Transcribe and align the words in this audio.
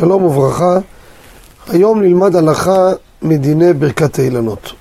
שלום 0.00 0.24
וברכה, 0.24 0.78
היום 1.68 2.02
נלמד 2.02 2.36
הלכה 2.36 2.88
מדיני 3.22 3.72
ברכת 3.72 4.18
האילנות. 4.18 4.72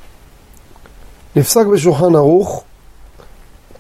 נפסק 1.36 1.66
בשולחן 1.66 2.16
ערוך, 2.16 2.64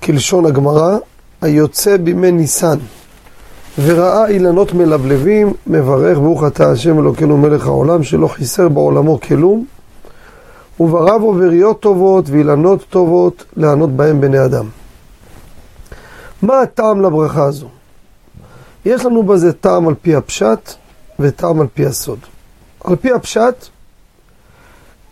כלשון 0.04 0.46
הגמרא, 0.46 0.98
היוצא 1.42 1.98
בימי 1.98 2.32
ניסן 2.32 2.78
וראה 3.84 4.28
אילנות 4.28 4.74
מלבלבים, 4.74 5.54
מברך 5.68 6.18
ברוך 6.18 6.44
אתה 6.48 6.72
השם 6.72 7.00
אלוקינו 7.00 7.38
מלך 7.38 7.68
העולם 7.68 8.04
שלא 8.04 8.28
חיסר 8.28 8.70
בעולמו 8.70 9.20
כלום 9.20 9.66
וברא 10.80 11.18
בו 11.18 11.34
בריות 11.34 11.80
טובות 11.80 12.30
ואילנות 12.30 12.86
טובות 12.90 13.46
לענות 13.58 13.90
בהם 13.90 14.22
בני 14.22 14.46
אדם. 14.46 14.66
מה 16.42 16.62
הטעם 16.62 17.02
לברכה 17.02 17.44
הזו? 17.44 17.68
יש 18.86 19.06
לנו 19.06 19.24
בזה 19.24 19.54
טעם 19.54 19.88
על 19.88 19.96
פי 20.02 20.16
הפשט 20.16 20.74
וטעם 21.20 21.62
על 21.62 21.68
פי 21.74 21.86
הסוד. 21.86 22.20
על 22.84 22.96
פי 22.96 23.14
הפשט, 23.14 23.66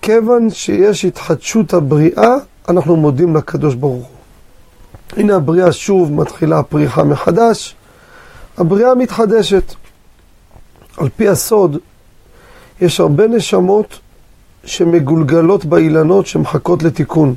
כיוון 0.01 0.49
שיש 0.49 1.05
התחדשות 1.05 1.73
הבריאה, 1.73 2.35
אנחנו 2.69 2.95
מודים 2.95 3.35
לקדוש 3.35 3.75
ברוך 3.75 4.07
הוא. 4.07 4.17
הנה 5.17 5.35
הבריאה 5.35 5.71
שוב 5.71 6.11
מתחילה 6.11 6.59
הפריחה 6.59 7.03
מחדש, 7.03 7.75
הבריאה 8.57 8.95
מתחדשת. 8.95 9.73
על 10.97 11.09
פי 11.15 11.27
הסוד, 11.27 11.77
יש 12.81 12.99
הרבה 12.99 13.27
נשמות 13.27 13.99
שמגולגלות 14.63 15.65
באילנות 15.65 16.27
שמחכות 16.27 16.83
לתיקון. 16.83 17.35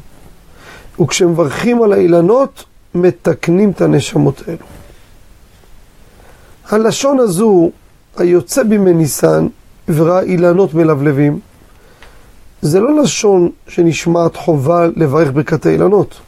וכשמברכים 1.01 1.82
על 1.82 1.93
האילנות, 1.93 2.65
מתקנים 2.95 3.71
את 3.71 3.80
הנשמות 3.80 4.43
האלו. 4.46 4.66
הלשון 6.71 7.21
הזו, 7.21 7.71
היוצא 8.21 8.63
בימי 8.63 8.93
ניסן 8.93 9.46
וראה 9.88 10.21
אילנות 10.21 10.74
מלבלבים, 10.74 11.40
זה 12.63 12.80
לא 12.80 13.02
לשון 13.02 13.51
שנשמעת 13.68 14.37
חובה 14.37 14.87
לברך 14.96 15.30
ברכת 15.32 15.66
האילנות. 15.66 16.21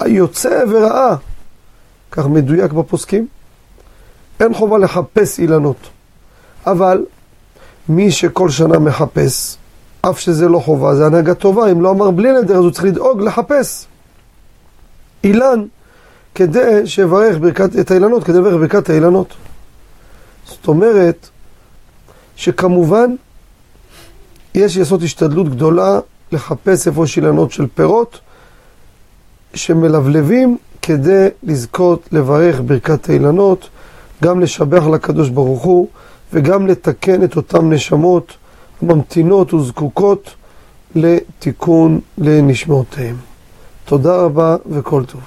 היוצא 0.00 0.64
וראה, 0.70 1.16
כך 2.10 2.26
מדויק 2.26 2.72
בפוסקים, 2.72 3.26
אין 4.40 4.54
חובה 4.54 4.78
לחפש 4.78 5.38
אילנות. 5.38 5.76
אבל 6.66 7.04
מי 7.88 8.10
שכל 8.10 8.48
שנה 8.50 8.78
מחפש, 8.78 9.56
אף 10.00 10.20
שזה 10.20 10.48
לא 10.48 10.58
חובה, 10.58 10.94
זה 10.94 11.06
הנהגה 11.06 11.34
טובה, 11.34 11.72
אם 11.72 11.82
לא 11.82 11.90
אמר 11.90 12.10
בלי 12.10 12.32
נדר, 12.32 12.54
אז 12.54 12.64
הוא 12.64 12.70
צריך 12.70 12.84
לדאוג 12.84 13.22
לחפש. 13.22 13.86
אילן, 15.24 15.64
כדי 16.34 16.86
שיברך 16.86 17.38
ברכת, 17.38 17.78
את 17.80 17.90
האילנות, 17.90 18.24
כדי 18.24 18.38
לברך 18.38 18.54
ברכת 18.54 18.90
האילנות. 18.90 19.34
זאת 20.50 20.68
אומרת, 20.68 21.28
שכמובן, 22.36 23.14
יש 24.54 24.76
לעשות 24.76 25.02
השתדלות 25.02 25.48
גדולה 25.48 26.00
לחפש 26.32 26.88
איפה 26.88 27.04
יש 27.04 27.16
אילנות 27.16 27.52
של 27.52 27.66
פירות 27.74 28.20
שמלבלבים 29.54 30.56
כדי 30.82 31.28
לזכות 31.42 32.08
לברך 32.12 32.60
ברכת 32.66 33.08
האילנות, 33.08 33.68
גם 34.22 34.40
לשבח 34.40 34.86
לקדוש 34.86 35.28
ברוך 35.28 35.62
הוא 35.62 35.88
וגם 36.32 36.66
לתקן 36.66 37.24
את 37.24 37.36
אותן 37.36 37.72
נשמות 37.72 38.32
ממתינות 38.82 39.54
וזקוקות 39.54 40.34
לתיקון 40.94 42.00
לנשמותיהם. 42.18 43.16
תודה 43.84 44.16
רבה 44.16 44.56
וכל 44.70 45.04
טוב. 45.04 45.20